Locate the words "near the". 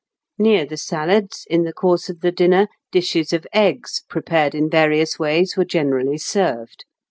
0.39-0.77